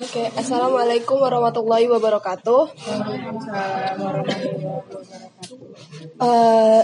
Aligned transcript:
Oke, 0.00 0.26
assalamualaikum 0.32 1.20
warahmatullahi 1.22 1.86
wabarakatuh. 1.86 2.62
Eh, 6.20 6.82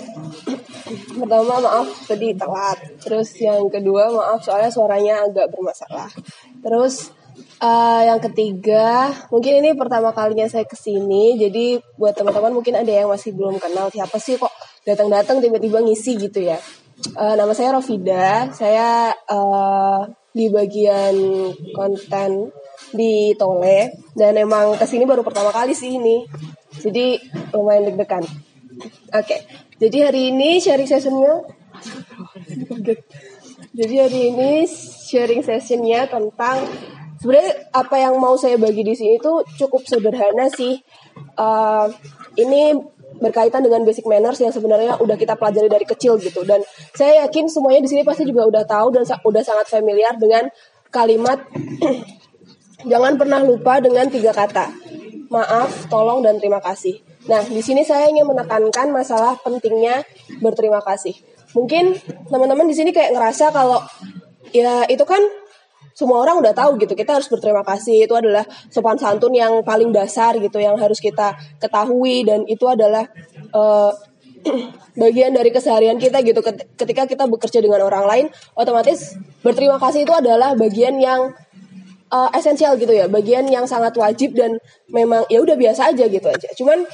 pertama 1.20 1.54
maaf 1.58 1.88
tadi 2.06 2.36
telat. 2.36 2.78
Terus 3.02 3.34
yang 3.40 3.66
kedua 3.72 4.12
maaf 4.12 4.44
soalnya 4.44 4.70
suaranya 4.70 5.24
agak 5.26 5.48
bermasalah. 5.52 6.06
Terus 6.60 7.10
eh, 7.60 8.02
yang 8.08 8.20
ketiga 8.20 9.12
mungkin 9.32 9.64
ini 9.64 9.74
pertama 9.74 10.12
kalinya 10.12 10.46
saya 10.46 10.68
ke 10.68 10.76
sini. 10.76 11.36
Jadi 11.40 11.80
buat 11.96 12.14
teman-teman 12.16 12.52
mungkin 12.52 12.76
ada 12.76 12.92
yang 12.92 13.08
masih 13.08 13.32
belum 13.32 13.56
kenal 13.60 13.90
siapa 13.90 14.16
sih 14.22 14.36
kok 14.36 14.52
datang-datang 14.84 15.42
tiba-tiba 15.42 15.82
ngisi 15.82 16.16
gitu 16.20 16.40
ya. 16.44 16.56
Eh, 16.96 17.34
nama 17.36 17.52
saya 17.52 17.76
Rofida. 17.76 18.52
Saya 18.52 19.12
eh, 19.12 20.00
di 20.36 20.52
bagian 20.52 21.16
konten 21.72 22.52
di 22.92 23.32
Tole 23.40 24.12
dan 24.12 24.36
emang 24.36 24.76
ke 24.76 24.84
sini 24.84 25.08
baru 25.08 25.24
pertama 25.24 25.48
kali 25.48 25.72
sih 25.72 25.96
ini. 25.96 26.28
Jadi 26.76 27.16
lumayan 27.56 27.88
deg-degan. 27.88 28.28
Oke 29.16 29.40
jadi 29.76 30.08
hari 30.08 30.32
ini 30.32 30.56
sharing 30.60 30.88
sessionnya 30.88 31.44
jadi 33.76 34.08
hari 34.08 34.32
ini 34.32 34.50
sharing 35.08 35.44
sessionnya 35.44 36.08
tentang 36.08 36.64
sebenarnya 37.20 37.68
apa 37.76 37.96
yang 38.00 38.16
mau 38.16 38.40
saya 38.40 38.56
bagi 38.56 38.80
di 38.80 38.96
sini 38.96 39.20
itu 39.20 39.44
cukup 39.60 39.84
sederhana 39.84 40.48
sih. 40.48 40.80
Eh, 41.36 41.86
ini 42.40 42.72
berkaitan 43.18 43.64
dengan 43.64 43.82
basic 43.82 44.04
manners 44.04 44.40
yang 44.40 44.52
sebenarnya 44.52 45.00
udah 45.00 45.16
kita 45.16 45.34
pelajari 45.36 45.68
dari 45.72 45.86
kecil 45.88 46.20
gitu 46.20 46.44
dan 46.44 46.60
saya 46.92 47.26
yakin 47.26 47.48
semuanya 47.48 47.84
di 47.84 47.90
sini 47.90 48.02
pasti 48.04 48.28
juga 48.28 48.44
udah 48.48 48.64
tahu 48.68 48.92
dan 48.92 49.02
udah 49.04 49.42
sangat 49.42 49.66
familiar 49.68 50.14
dengan 50.20 50.48
kalimat 50.92 51.42
jangan 52.90 53.16
pernah 53.16 53.40
lupa 53.42 53.80
dengan 53.80 54.06
tiga 54.12 54.36
kata 54.36 54.86
maaf, 55.30 55.90
tolong 55.90 56.22
dan 56.22 56.38
terima 56.38 56.62
kasih. 56.62 57.02
Nah 57.26 57.42
di 57.42 57.62
sini 57.62 57.82
saya 57.82 58.06
ingin 58.06 58.26
menekankan 58.26 58.90
masalah 58.94 59.34
pentingnya 59.42 60.06
berterima 60.38 60.78
kasih. 60.82 61.14
Mungkin 61.54 61.96
teman-teman 62.30 62.66
di 62.68 62.76
sini 62.76 62.90
kayak 62.94 63.16
ngerasa 63.16 63.50
kalau 63.50 63.82
ya 64.54 64.86
itu 64.86 65.02
kan 65.02 65.20
semua 65.96 66.20
orang 66.20 66.44
udah 66.44 66.52
tahu 66.52 66.76
gitu 66.76 66.92
kita 66.92 67.16
harus 67.16 67.24
berterima 67.32 67.64
kasih. 67.64 68.04
Itu 68.04 68.12
adalah 68.20 68.44
sopan 68.68 69.00
santun 69.00 69.32
yang 69.32 69.64
paling 69.64 69.96
dasar 69.96 70.36
gitu 70.36 70.60
yang 70.60 70.76
harus 70.76 71.00
kita 71.00 71.32
ketahui 71.56 72.28
dan 72.28 72.44
itu 72.44 72.68
adalah 72.68 73.08
eh, 73.32 73.90
bagian 75.02 75.32
dari 75.32 75.48
keseharian 75.48 75.96
kita 75.96 76.20
gitu. 76.20 76.44
Ket- 76.44 76.68
ketika 76.76 77.08
kita 77.08 77.24
bekerja 77.24 77.64
dengan 77.64 77.80
orang 77.88 78.04
lain 78.04 78.26
otomatis 78.52 79.16
berterima 79.40 79.80
kasih 79.80 80.04
itu 80.04 80.12
adalah 80.12 80.52
bagian 80.52 81.00
yang 81.00 81.32
eh, 82.12 82.30
esensial 82.36 82.76
gitu 82.76 82.92
ya 82.92 83.08
bagian 83.08 83.48
yang 83.48 83.64
sangat 83.64 83.96
wajib 83.96 84.36
dan 84.36 84.60
memang 84.92 85.24
ya 85.32 85.40
udah 85.40 85.56
biasa 85.56 85.96
aja 85.96 86.04
gitu 86.12 86.28
aja. 86.28 86.48
Cuman 86.60 86.84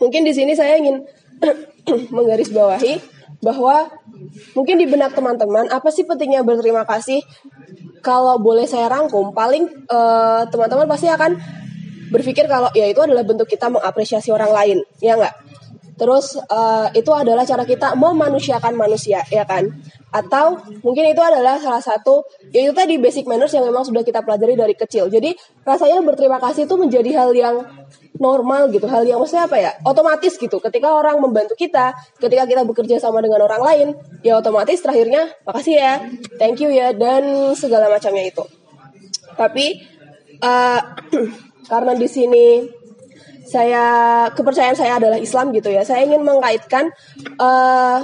mungkin 0.00 0.24
di 0.24 0.32
sini 0.32 0.56
saya 0.56 0.80
ingin 0.80 1.04
menggarisbawahi 2.16 3.18
bahwa 3.38 3.86
mungkin 4.56 4.80
di 4.82 4.86
benak 4.88 5.14
teman-teman 5.14 5.70
apa 5.70 5.88
sih 5.94 6.02
pentingnya 6.02 6.42
berterima 6.42 6.82
kasih 6.82 7.22
kalau 8.00 8.40
boleh 8.40 8.64
saya 8.64 8.88
rangkum 8.90 9.34
paling 9.34 9.66
eh, 9.68 10.42
teman-teman 10.48 10.86
pasti 10.88 11.06
akan 11.10 11.38
berpikir 12.08 12.48
kalau 12.48 12.72
ya 12.72 12.88
itu 12.88 13.00
adalah 13.04 13.22
bentuk 13.22 13.44
kita 13.44 13.68
mengapresiasi 13.68 14.32
orang 14.32 14.52
lain 14.52 14.78
ya 15.02 15.16
nggak? 15.18 15.34
Terus 15.98 16.38
eh, 16.38 16.86
itu 16.94 17.10
adalah 17.10 17.42
cara 17.42 17.66
kita 17.66 17.98
memanusiakan 17.98 18.74
manusia 18.78 19.22
ya 19.28 19.42
kan? 19.44 19.66
Atau 20.08 20.62
mungkin 20.80 21.04
itu 21.10 21.20
adalah 21.20 21.60
salah 21.60 21.84
satu 21.84 22.24
ya 22.54 22.64
itu 22.64 22.72
tadi 22.72 22.96
basic 22.96 23.28
manners 23.28 23.52
yang 23.52 23.68
memang 23.68 23.84
sudah 23.84 24.00
kita 24.06 24.24
pelajari 24.24 24.54
dari 24.56 24.74
kecil. 24.78 25.10
Jadi 25.12 25.34
rasanya 25.66 26.00
berterima 26.00 26.40
kasih 26.40 26.64
itu 26.64 26.74
menjadi 26.78 27.10
hal 27.18 27.30
yang 27.36 27.60
normal 28.18 28.68
gitu 28.74 28.90
hal 28.90 29.06
yang 29.06 29.22
maksudnya 29.22 29.46
apa 29.46 29.56
ya? 29.58 29.70
Otomatis 29.86 30.34
gitu 30.36 30.58
ketika 30.58 30.92
orang 30.92 31.22
membantu 31.22 31.54
kita 31.54 31.94
ketika 32.18 32.44
kita 32.44 32.62
bekerja 32.66 32.98
sama 32.98 33.22
dengan 33.22 33.46
orang 33.46 33.62
lain 33.62 33.88
ya 34.26 34.38
otomatis 34.38 34.82
terakhirnya 34.82 35.30
makasih 35.46 35.74
ya 35.78 35.92
thank 36.36 36.58
you 36.58 36.68
ya 36.68 36.92
dan 36.92 37.54
segala 37.54 37.88
macamnya 37.88 38.28
itu. 38.28 38.44
Tapi 39.38 39.82
eh, 40.42 40.80
karena 41.70 41.92
di 41.94 42.08
sini 42.10 42.46
saya 43.48 43.86
kepercayaan 44.36 44.76
saya 44.76 45.00
adalah 45.00 45.16
Islam 45.16 45.56
gitu 45.56 45.72
ya 45.72 45.80
saya 45.80 46.04
ingin 46.04 46.20
mengkaitkan 46.20 46.92
eh, 47.24 47.98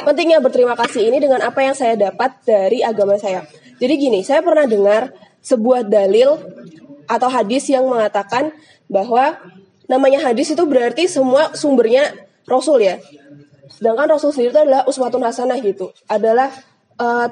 pentingnya 0.00 0.42
berterima 0.42 0.74
kasih 0.74 1.12
ini 1.12 1.22
dengan 1.22 1.44
apa 1.44 1.60
yang 1.62 1.76
saya 1.76 1.94
dapat 1.94 2.42
dari 2.42 2.80
agama 2.80 3.16
saya. 3.20 3.44
Jadi 3.80 3.94
gini 3.96 4.20
saya 4.24 4.44
pernah 4.44 4.68
dengar 4.68 5.12
sebuah 5.40 5.88
dalil 5.88 6.36
atau 7.10 7.26
hadis 7.26 7.66
yang 7.66 7.90
mengatakan 7.90 8.54
bahwa 8.86 9.34
namanya 9.90 10.22
hadis 10.22 10.54
itu 10.54 10.62
berarti 10.62 11.10
semua 11.10 11.50
sumbernya 11.58 12.14
Rasul 12.46 12.86
ya 12.86 13.02
sedangkan 13.74 14.14
Rasul 14.14 14.30
sendiri 14.30 14.54
itu 14.54 14.62
adalah 14.62 14.86
uswatun 14.86 15.26
hasanah 15.26 15.58
gitu 15.58 15.90
adalah 16.06 16.54
eh, 17.02 17.28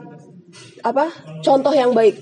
apa 0.83 1.06
contoh 1.47 1.71
yang 1.71 1.94
baik 1.94 2.19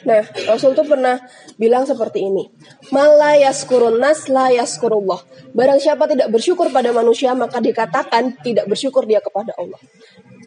Nah, 0.00 0.24
Rasul 0.48 0.72
tuh 0.72 0.86
pernah 0.88 1.20
bilang 1.60 1.84
seperti 1.84 2.24
ini. 2.24 2.48
Mala 2.88 3.36
yaskurun 3.36 4.00
nas 4.00 4.32
la 4.32 4.48
yaskurullah. 4.48 5.20
Barang 5.52 5.76
siapa 5.76 6.08
tidak 6.08 6.32
bersyukur 6.32 6.72
pada 6.72 6.88
manusia, 6.94 7.36
maka 7.36 7.60
dikatakan 7.60 8.40
tidak 8.40 8.64
bersyukur 8.64 9.04
dia 9.04 9.20
kepada 9.20 9.52
Allah. 9.60 9.80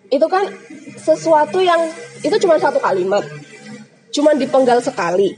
Itu 0.10 0.26
kan 0.26 0.50
sesuatu 0.98 1.62
yang 1.62 1.90
itu 2.26 2.34
cuma 2.42 2.58
satu 2.58 2.82
kalimat. 2.82 3.22
Cuma 4.10 4.34
dipenggal 4.34 4.82
sekali. 4.82 5.38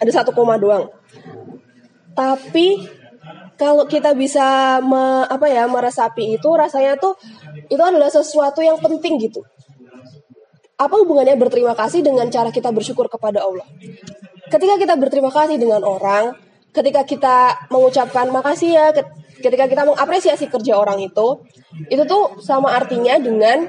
Ada 0.00 0.22
satu 0.22 0.30
koma 0.34 0.58
doang. 0.58 0.90
Tapi 2.12 2.82
kalau 3.56 3.86
kita 3.86 4.12
bisa 4.12 4.78
me- 4.82 5.26
apa 5.30 5.46
ya 5.46 5.64
meresapi 5.70 6.36
itu 6.40 6.48
rasanya 6.52 6.98
tuh 6.98 7.14
itu 7.70 7.78
adalah 7.78 8.10
sesuatu 8.10 8.58
yang 8.58 8.74
penting 8.82 9.22
gitu 9.22 9.44
apa 10.82 10.94
hubungannya 10.98 11.38
berterima 11.38 11.78
kasih 11.78 12.02
dengan 12.02 12.26
cara 12.26 12.50
kita 12.50 12.74
bersyukur 12.74 13.06
kepada 13.06 13.46
Allah? 13.46 13.62
Ketika 14.50 14.74
kita 14.82 14.98
berterima 14.98 15.30
kasih 15.30 15.54
dengan 15.54 15.86
orang, 15.86 16.34
ketika 16.74 17.06
kita 17.06 17.36
mengucapkan 17.70 18.26
makasih 18.34 18.74
ya, 18.74 18.86
ket- 18.90 19.14
ketika 19.38 19.70
kita 19.70 19.86
mengapresiasi 19.86 20.50
kerja 20.50 20.74
orang 20.74 20.98
itu, 20.98 21.38
itu 21.86 22.02
tuh 22.02 22.34
sama 22.42 22.74
artinya 22.74 23.14
dengan 23.22 23.62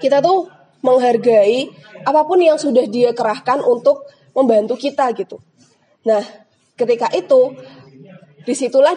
kita 0.00 0.24
tuh 0.24 0.48
menghargai 0.80 1.68
apa 2.08 2.24
pun 2.24 2.40
yang 2.40 2.56
sudah 2.56 2.88
dia 2.88 3.12
kerahkan 3.12 3.60
untuk 3.60 4.08
membantu 4.32 4.74
kita 4.78 5.10
gitu. 5.14 5.38
Nah, 6.04 6.22
ketika 6.78 7.10
itu 7.12 7.54
di 8.46 8.54
situlah 8.54 8.94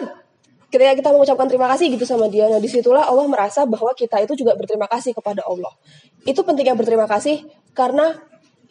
ketika 0.72 0.96
kita 0.96 1.08
mengucapkan 1.12 1.44
terima 1.44 1.68
kasih 1.68 1.92
gitu 1.92 2.08
sama 2.08 2.32
dia, 2.32 2.48
nah 2.48 2.56
di 2.56 2.70
situlah 2.70 3.04
Allah 3.04 3.28
merasa 3.28 3.68
bahwa 3.68 3.92
kita 3.92 4.24
itu 4.24 4.32
juga 4.32 4.56
berterima 4.56 4.88
kasih 4.88 5.12
kepada 5.12 5.44
Allah. 5.44 5.70
Itu 6.24 6.40
pentingnya 6.46 6.72
berterima 6.72 7.04
kasih 7.04 7.44
karena 7.76 8.16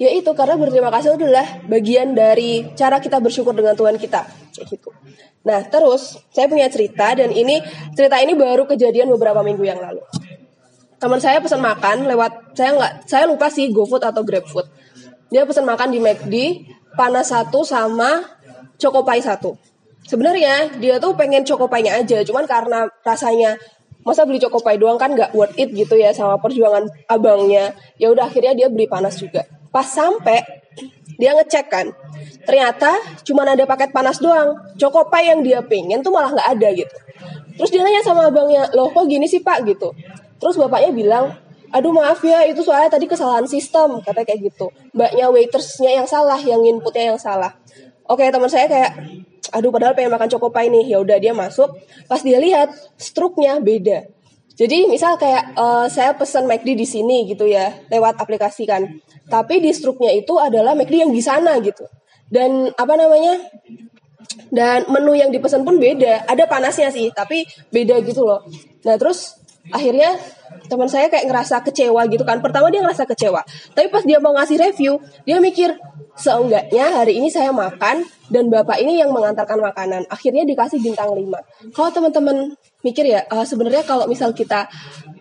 ya 0.01 0.09
itu 0.09 0.33
karena 0.33 0.57
berterima 0.57 0.89
kasih 0.89 1.13
adalah 1.13 1.61
bagian 1.69 2.17
dari 2.17 2.73
cara 2.73 2.97
kita 2.97 3.21
bersyukur 3.21 3.53
dengan 3.53 3.77
Tuhan 3.77 4.01
kita 4.01 4.25
gitu. 4.65 4.89
Nah 5.45 5.61
terus 5.69 6.17
saya 6.33 6.49
punya 6.49 6.65
cerita 6.73 7.13
dan 7.13 7.29
ini 7.29 7.61
cerita 7.93 8.17
ini 8.17 8.33
baru 8.33 8.65
kejadian 8.65 9.13
beberapa 9.13 9.45
minggu 9.45 9.61
yang 9.61 9.77
lalu. 9.77 10.01
Teman 10.97 11.21
saya 11.21 11.37
pesan 11.37 11.61
makan 11.61 12.09
lewat 12.09 12.57
saya 12.57 12.73
nggak 12.77 12.93
saya 13.05 13.29
lupa 13.29 13.53
sih 13.53 13.69
GoFood 13.69 14.01
atau 14.01 14.25
GrabFood. 14.25 14.65
Dia 15.31 15.47
pesan 15.47 15.63
makan 15.63 15.95
di 15.95 15.99
McD 16.03 16.35
panas 16.99 17.31
satu 17.31 17.63
sama 17.63 18.19
Chocopai 18.75 19.23
satu. 19.23 19.55
Sebenarnya 20.03 20.75
dia 20.75 20.99
tuh 20.99 21.15
pengen 21.15 21.47
Chocopainya 21.47 21.95
aja, 22.03 22.19
cuman 22.27 22.43
karena 22.43 22.91
rasanya 23.07 23.55
masa 24.03 24.27
beli 24.27 24.43
Chocopai 24.43 24.75
doang 24.75 24.99
kan 24.99 25.15
nggak 25.15 25.31
worth 25.31 25.55
it 25.55 25.71
gitu 25.71 25.95
ya 25.95 26.11
sama 26.11 26.35
perjuangan 26.35 26.83
abangnya. 27.07 27.71
Ya 27.95 28.11
udah 28.11 28.27
akhirnya 28.27 28.51
dia 28.51 28.67
beli 28.67 28.91
panas 28.91 29.15
juga. 29.15 29.47
Pas 29.71 29.87
sampai 29.87 30.43
dia 31.15 31.31
ngecek 31.37 31.65
kan, 31.71 31.87
ternyata 32.43 32.97
cuman 33.23 33.55
ada 33.55 33.63
paket 33.63 33.95
panas 33.95 34.19
doang. 34.19 34.59
Chocopai 34.75 35.31
yang 35.31 35.39
dia 35.47 35.63
pengen 35.63 36.03
tuh 36.03 36.11
malah 36.11 36.35
nggak 36.35 36.49
ada 36.59 36.67
gitu. 36.75 36.97
Terus 37.55 37.69
dia 37.71 37.87
nanya 37.87 38.03
sama 38.03 38.27
abangnya, 38.27 38.67
loh 38.75 38.91
kok 38.91 39.07
gini 39.07 39.31
sih 39.31 39.39
pak 39.39 39.63
gitu. 39.63 39.95
Terus 40.41 40.57
bapaknya 40.57 40.91
bilang, 40.91 41.25
aduh 41.71 41.95
maaf 41.95 42.19
ya 42.21 42.43
itu 42.47 42.61
soalnya 42.61 42.91
tadi 42.91 43.07
kesalahan 43.07 43.47
sistem 43.47 44.03
kata 44.03 44.27
kayak 44.27 44.51
gitu. 44.51 44.69
Mbaknya 44.91 45.31
waitersnya 45.31 45.91
yang 46.03 46.07
salah, 46.07 46.37
yang 46.39 46.61
inputnya 46.63 47.15
yang 47.15 47.19
salah. 47.19 47.55
Oke 48.05 48.27
teman 48.27 48.51
saya 48.51 48.67
kayak 48.67 48.91
aduh 49.51 49.71
padahal 49.71 49.95
pengen 49.95 50.11
makan 50.11 50.29
Chocopai 50.31 50.67
nih. 50.67 50.95
Ya 50.95 50.97
udah 50.99 51.17
dia 51.17 51.31
masuk. 51.31 51.71
Pas 52.11 52.19
dia 52.19 52.37
lihat 52.37 52.71
struknya 52.99 53.57
beda. 53.63 54.07
Jadi 54.55 54.85
misal 54.85 55.15
kayak 55.15 55.55
eh, 55.55 55.87
saya 55.87 56.13
pesan 56.13 56.45
McD 56.45 56.75
di 56.75 56.85
sini 56.85 57.25
gitu 57.25 57.47
ya 57.47 57.71
lewat 57.87 58.19
aplikasi 58.19 58.67
kan. 58.67 58.85
Tapi 59.31 59.63
di 59.63 59.71
struknya 59.71 60.11
itu 60.11 60.35
adalah 60.37 60.75
McD 60.75 61.07
yang 61.07 61.11
di 61.15 61.23
sana 61.23 61.57
gitu. 61.63 61.87
Dan 62.27 62.69
apa 62.75 62.93
namanya 62.99 63.39
dan 64.51 64.87
menu 64.91 65.15
yang 65.15 65.31
dipesan 65.31 65.63
pun 65.63 65.79
beda. 65.79 66.27
Ada 66.27 66.45
panasnya 66.45 66.91
sih 66.91 67.09
tapi 67.15 67.47
beda 67.71 68.03
gitu 68.03 68.27
loh. 68.27 68.43
Nah 68.83 68.95
terus 68.99 69.40
akhirnya 69.69 70.17
teman 70.65 70.89
saya 70.89 71.11
kayak 71.11 71.29
ngerasa 71.29 71.61
kecewa 71.61 72.01
gitu 72.09 72.25
kan. 72.25 72.41
Pertama 72.41 72.73
dia 72.73 72.81
ngerasa 72.81 73.05
kecewa. 73.05 73.45
Tapi 73.77 73.87
pas 73.93 74.01
dia 74.01 74.17
mau 74.17 74.33
ngasih 74.33 74.57
review 74.57 74.97
dia 75.27 75.37
mikir 75.37 75.77
seenggaknya 76.17 77.01
hari 77.01 77.21
ini 77.21 77.29
saya 77.29 77.53
makan 77.53 78.03
dan 78.33 78.49
bapak 78.49 78.81
ini 78.81 78.97
yang 78.97 79.13
mengantarkan 79.13 79.61
makanan. 79.61 80.09
Akhirnya 80.09 80.47
dikasih 80.47 80.81
bintang 80.81 81.13
5 81.13 81.75
kalau 81.77 81.89
teman-teman 81.93 82.57
mikir 82.81 83.05
ya 83.05 83.21
uh, 83.29 83.45
sebenarnya 83.45 83.85
kalau 83.85 84.09
misal 84.09 84.33
kita 84.33 84.65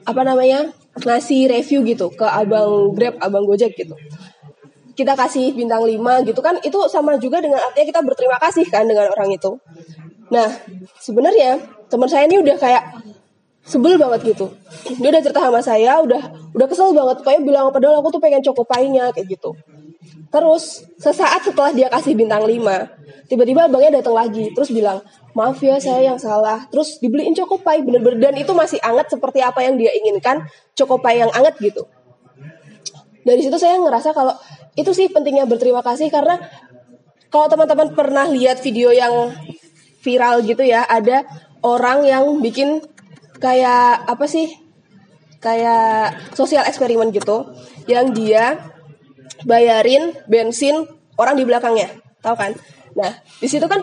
apa 0.08 0.22
namanya 0.25 0.72
ngasih 0.96 1.46
review 1.46 1.84
gitu 1.84 2.10
ke 2.10 2.25
abang 2.25 2.96
grab 2.96 3.20
abang 3.20 3.44
gojek 3.46 3.76
gitu 3.76 3.94
kita 4.98 5.16
kasih 5.16 5.56
bintang 5.56 5.81
5 5.87 5.96
gitu 6.28 6.40
kan 6.44 6.60
itu 6.60 6.76
sama 6.90 7.16
juga 7.16 7.40
dengan 7.40 7.62
artinya 7.62 7.87
kita 7.88 8.00
berterima 8.04 8.37
kasih 8.37 8.69
kan 8.69 8.84
dengan 8.84 9.08
orang 9.08 9.32
itu. 9.32 9.56
Nah 10.28 10.44
sebenarnya 11.00 11.56
teman 11.88 12.04
saya 12.04 12.28
ini 12.28 12.37
udah 12.37 12.56
kayak 12.60 12.84
sebel 13.65 14.01
banget 14.01 14.35
gitu. 14.35 14.51
Dia 14.99 15.09
udah 15.12 15.23
cerita 15.23 15.41
sama 15.41 15.61
saya 15.61 16.01
udah 16.01 16.53
udah 16.57 16.67
kesel 16.67 16.93
banget. 16.97 17.23
Kayak 17.23 17.41
bilang 17.45 17.71
padahal 17.71 18.01
aku 18.01 18.15
tuh 18.17 18.23
pengen 18.23 18.41
cokopainya 18.45 19.12
kayak 19.12 19.27
gitu. 19.37 19.55
Terus 20.31 20.87
sesaat 20.97 21.43
setelah 21.43 21.75
dia 21.75 21.91
kasih 21.91 22.15
bintang 22.15 22.47
5 22.47 23.31
tiba-tiba 23.31 23.71
abangnya 23.71 24.03
datang 24.03 24.17
lagi. 24.19 24.51
Terus 24.51 24.71
bilang 24.75 24.99
maaf 25.39 25.59
ya 25.62 25.79
saya 25.79 26.03
yang 26.03 26.19
salah. 26.19 26.67
Terus 26.71 26.99
dibeliin 26.99 27.35
cokopai 27.35 27.87
bener-bener. 27.87 28.19
Dan 28.31 28.35
itu 28.39 28.51
masih 28.55 28.83
anget 28.83 29.11
seperti 29.15 29.43
apa 29.43 29.62
yang 29.62 29.79
dia 29.79 29.95
inginkan 29.95 30.43
cokopai 30.75 31.23
yang 31.23 31.31
anget 31.31 31.55
gitu. 31.62 31.87
Dari 33.23 33.41
situ 33.45 33.55
saya 33.61 33.77
ngerasa 33.79 34.17
kalau 34.17 34.35
itu 34.75 34.91
sih 34.97 35.12
pentingnya 35.12 35.45
berterima 35.45 35.85
kasih 35.85 36.09
karena 36.09 36.41
kalau 37.31 37.47
teman-teman 37.47 37.95
pernah 37.95 38.27
lihat 38.27 38.59
video 38.65 38.91
yang 38.91 39.31
viral 40.01 40.43
gitu 40.43 40.65
ya 40.65 40.83
ada 40.89 41.23
orang 41.61 42.09
yang 42.09 42.25
bikin 42.41 42.81
kayak 43.40 44.04
apa 44.06 44.25
sih 44.28 44.52
kayak 45.40 46.37
sosial 46.37 46.62
eksperimen 46.69 47.08
gitu 47.10 47.48
yang 47.88 48.12
dia 48.12 48.60
bayarin 49.48 50.12
bensin 50.28 50.84
orang 51.16 51.34
di 51.40 51.48
belakangnya 51.48 51.88
tahu 52.20 52.37
kan? 52.37 52.52
Nah 52.94 53.10
di 53.40 53.48
situ 53.48 53.64
kan 53.64 53.81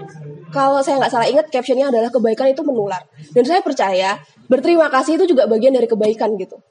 kalau 0.54 0.80
saya 0.86 1.02
nggak 1.02 1.12
salah 1.12 1.28
ingat 1.28 1.50
captionnya 1.50 1.90
adalah 1.90 2.14
kebaikan 2.14 2.54
itu 2.54 2.62
menular. 2.62 3.02
Dan 3.34 3.44
saya 3.44 3.66
percaya 3.66 4.22
berterima 4.48 4.88
kasih 4.94 5.18
itu 5.18 5.34
juga 5.36 5.50
bagian 5.50 5.74
dari 5.74 5.90
kebaikan 5.90 6.38
gitu. 6.38 6.62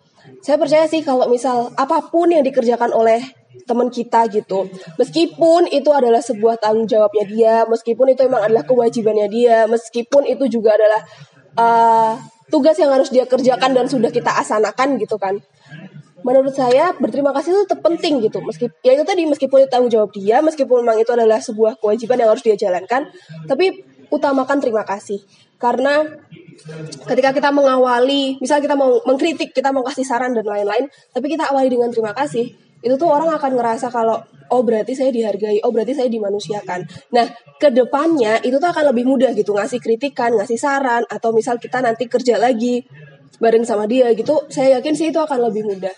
Saya 0.43 0.57
percaya 0.59 0.87
sih 0.87 1.03
kalau 1.03 1.27
misal 1.27 1.75
apa 1.75 2.07
pun 2.07 2.31
yang 2.31 2.47
dikerjakan 2.47 2.95
oleh 2.95 3.23
teman 3.67 3.89
kita 3.89 4.29
gitu 4.29 4.69
meskipun 5.01 5.65
itu 5.73 5.89
adalah 5.89 6.21
sebuah 6.21 6.61
tanggung 6.61 6.85
jawabnya 6.85 7.25
dia 7.25 7.55
meskipun 7.65 8.13
itu 8.13 8.29
memang 8.29 8.45
adalah 8.47 8.69
kewajibannya 8.69 9.27
dia 9.33 9.65
meskipun 9.65 10.29
itu 10.29 10.45
juga 10.47 10.77
adalah 10.77 11.01
uh, 11.57 12.15
tugas 12.53 12.77
yang 12.79 12.95
harus 12.95 13.11
dia 13.11 13.27
kerjakan 13.27 13.75
dan 13.75 13.87
sudah 13.91 14.11
kita 14.11 14.31
asanakan 14.39 14.97
gitu 15.01 15.19
kan. 15.19 15.39
Menurut 16.27 16.55
saya 16.59 16.91
berterima 16.99 17.31
kasih 17.31 17.55
itu 17.55 17.61
tetap 17.71 17.87
penting 17.87 18.19
gitu. 18.25 18.43
Meskipun 18.43 18.75
ya 18.83 18.99
itu 18.99 19.05
tadi 19.07 19.23
meskipun 19.27 19.63
itu 19.63 19.69
tanggung 19.71 19.93
jawab 19.93 20.11
dia 20.11 20.43
meskipun 20.43 20.83
memang 20.83 20.99
itu 20.99 21.11
adalah 21.15 21.39
sebuah 21.39 21.79
kewajiban 21.79 22.19
yang 22.19 22.31
harus 22.35 22.43
dia 22.43 22.59
jalankan 22.59 23.07
tapi 23.47 23.87
utamakan 24.11 24.59
terima 24.59 24.83
kasih. 24.83 25.23
Karena 25.57 26.03
ketika 27.07 27.31
kita 27.33 27.51
mengawali 27.53 28.41
misal 28.43 28.59
kita 28.59 28.75
mau 28.75 28.99
mengkritik 29.05 29.53
kita 29.53 29.71
mau 29.71 29.85
kasih 29.85 30.05
saran 30.09 30.33
dan 30.33 30.45
lain-lain 30.45 30.89
tapi 31.13 31.27
kita 31.29 31.53
awali 31.53 31.69
dengan 31.69 31.93
terima 31.93 32.17
kasih 32.17 32.49
itu 32.87 32.95
tuh 32.95 33.11
orang 33.11 33.35
akan 33.35 33.59
ngerasa 33.59 33.91
kalau 33.91 34.23
oh 34.55 34.63
berarti 34.63 34.95
saya 34.95 35.11
dihargai, 35.11 35.59
oh 35.67 35.75
berarti 35.75 35.99
saya 35.99 36.07
dimanusiakan. 36.07 36.87
Nah, 37.11 37.27
ke 37.59 37.75
depannya 37.75 38.39
itu 38.47 38.63
tuh 38.63 38.71
akan 38.71 38.95
lebih 38.95 39.03
mudah 39.03 39.35
gitu 39.35 39.59
ngasih 39.59 39.83
kritikan, 39.83 40.39
ngasih 40.39 40.55
saran, 40.55 41.03
atau 41.11 41.35
misal 41.35 41.59
kita 41.59 41.83
nanti 41.83 42.07
kerja 42.07 42.39
lagi 42.39 42.87
bareng 43.43 43.67
sama 43.67 43.91
dia 43.91 44.15
gitu, 44.15 44.47
saya 44.47 44.79
yakin 44.79 44.95
sih 44.95 45.11
itu 45.11 45.19
akan 45.19 45.51
lebih 45.51 45.67
mudah. 45.67 45.93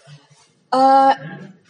Uh, 0.72 1.12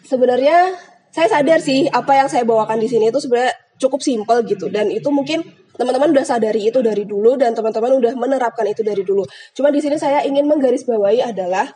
sebenarnya 0.06 0.70
saya 1.10 1.28
sadar 1.28 1.58
sih 1.58 1.90
apa 1.90 2.14
yang 2.14 2.30
saya 2.30 2.46
bawakan 2.46 2.78
di 2.78 2.86
sini 2.86 3.10
itu 3.10 3.18
sebenarnya 3.18 3.54
cukup 3.78 4.02
simpel 4.02 4.42
gitu 4.46 4.70
dan 4.70 4.90
itu 4.90 5.06
mungkin 5.10 5.42
teman-teman 5.78 6.10
udah 6.10 6.26
sadari 6.26 6.66
itu 6.66 6.82
dari 6.82 7.06
dulu 7.06 7.38
dan 7.38 7.54
teman-teman 7.54 8.02
udah 8.02 8.12
menerapkan 8.18 8.66
itu 8.66 8.82
dari 8.82 9.06
dulu. 9.06 9.22
Cuma 9.54 9.70
di 9.70 9.78
sini 9.78 9.94
saya 9.94 10.26
ingin 10.26 10.46
menggarisbawahi 10.50 11.22
adalah 11.22 11.70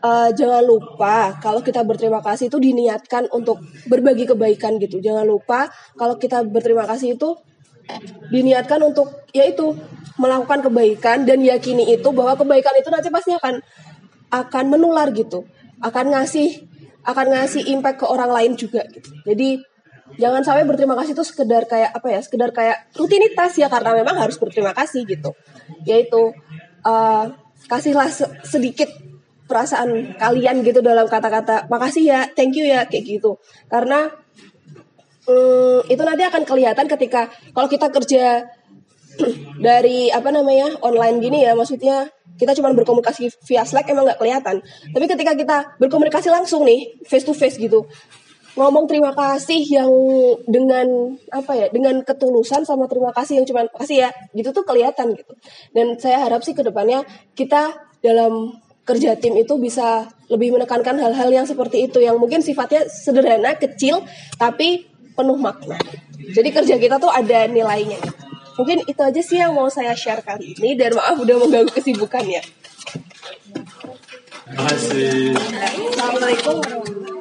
uh, 0.00 0.30
jangan 0.32 0.64
lupa 0.64 1.36
kalau 1.38 1.60
kita 1.60 1.84
berterima 1.84 2.20
kasih 2.24 2.48
itu 2.48 2.58
diniatkan 2.58 3.28
untuk 3.32 3.60
berbagi 3.86 4.28
kebaikan 4.28 4.80
gitu. 4.80 4.98
Jangan 5.00 5.24
lupa 5.28 5.68
kalau 5.96 6.16
kita 6.16 6.44
berterima 6.44 6.88
kasih 6.88 7.16
itu 7.16 7.36
diniatkan 8.30 8.80
untuk 8.86 9.26
yaitu 9.34 9.74
melakukan 10.20 10.62
kebaikan 10.62 11.26
dan 11.26 11.42
yakini 11.42 11.90
itu 11.96 12.08
bahwa 12.12 12.36
kebaikan 12.38 12.74
itu 12.78 12.88
nanti 12.92 13.08
pasti 13.10 13.32
akan 13.34 13.60
akan 14.30 14.64
menular 14.68 15.10
gitu. 15.12 15.44
Akan 15.80 16.12
ngasih 16.12 16.68
akan 17.04 17.26
ngasih 17.32 17.72
impact 17.72 18.04
ke 18.04 18.06
orang 18.06 18.28
lain 18.28 18.52
juga 18.56 18.84
gitu. 18.92 19.10
Jadi 19.24 19.60
jangan 20.20 20.42
sampai 20.42 20.66
berterima 20.66 20.98
kasih 20.98 21.14
itu 21.14 21.24
sekedar 21.24 21.64
kayak 21.70 21.94
apa 21.94 22.08
ya 22.10 22.20
sekedar 22.20 22.50
kayak 22.50 22.90
rutinitas 22.98 23.54
ya 23.56 23.70
karena 23.70 23.94
memang 23.94 24.18
harus 24.18 24.36
berterima 24.42 24.74
kasih 24.74 25.06
gitu 25.06 25.30
yaitu 25.86 26.34
uh, 26.82 27.30
kasihlah 27.70 28.10
sedikit 28.42 28.90
perasaan 29.50 30.14
kalian 30.14 30.62
gitu 30.62 30.78
dalam 30.78 31.10
kata-kata 31.10 31.66
makasih 31.66 32.06
ya, 32.06 32.20
thank 32.38 32.54
you 32.54 32.62
ya 32.62 32.86
kayak 32.86 33.02
gitu. 33.02 33.42
Karena 33.66 34.06
um, 35.26 35.82
itu 35.90 36.02
nanti 36.06 36.22
akan 36.22 36.46
kelihatan 36.46 36.86
ketika 36.86 37.26
kalau 37.50 37.66
kita 37.66 37.90
kerja 37.90 38.46
dari 39.66 40.14
apa 40.14 40.30
namanya 40.30 40.78
online 40.86 41.18
gini 41.18 41.42
ya, 41.42 41.58
maksudnya 41.58 42.06
kita 42.38 42.54
cuma 42.54 42.70
berkomunikasi 42.72 43.28
via 43.50 43.66
Slack 43.66 43.90
emang 43.90 44.06
nggak 44.06 44.22
kelihatan. 44.22 44.62
Tapi 44.94 45.04
ketika 45.10 45.34
kita 45.34 45.56
berkomunikasi 45.82 46.30
langsung 46.30 46.62
nih 46.62 47.02
face 47.04 47.26
to 47.26 47.34
face 47.34 47.58
gitu, 47.58 47.84
ngomong 48.58 48.90
terima 48.90 49.14
kasih 49.14 49.62
yang 49.62 49.90
dengan 50.48 51.14
apa 51.30 51.52
ya 51.54 51.66
dengan 51.70 52.02
ketulusan 52.02 52.66
sama 52.66 52.90
terima 52.90 53.14
kasih 53.14 53.42
yang 53.42 53.46
cuma 53.46 53.62
kasih 53.78 54.08
ya 54.08 54.10
gitu 54.34 54.50
tuh 54.50 54.66
kelihatan 54.66 55.14
gitu 55.14 55.32
dan 55.70 55.94
saya 56.02 56.26
harap 56.26 56.42
sih 56.42 56.56
ke 56.56 56.66
depannya 56.66 57.06
kita 57.38 57.78
dalam 58.02 58.58
kerja 58.90 59.14
tim 59.14 59.38
itu 59.38 59.54
bisa 59.62 60.10
lebih 60.26 60.58
menekankan 60.58 60.98
hal-hal 60.98 61.30
yang 61.30 61.46
seperti 61.46 61.86
itu 61.86 62.02
yang 62.02 62.18
mungkin 62.18 62.42
sifatnya 62.42 62.90
sederhana, 62.90 63.54
kecil 63.54 64.02
tapi 64.34 64.90
penuh 65.14 65.38
makna. 65.38 65.78
Jadi 66.34 66.50
kerja 66.50 66.74
kita 66.74 66.98
tuh 66.98 67.10
ada 67.10 67.46
nilainya. 67.46 68.02
Mungkin 68.58 68.82
itu 68.84 69.00
aja 69.00 69.22
sih 69.22 69.38
yang 69.38 69.54
mau 69.54 69.70
saya 69.70 69.94
share 69.94 70.26
kali 70.26 70.58
ini 70.58 70.74
dan 70.74 70.92
maaf 70.98 71.16
udah 71.16 71.36
mengganggu 71.38 71.70
kesibukannya. 71.70 72.42
Terima 74.50 74.66
kasih. 74.66 75.38
Assalamualaikum 75.94 76.58
warahmatullahi 76.58 77.19